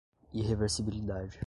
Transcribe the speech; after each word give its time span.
irreversibilidade 0.33 1.39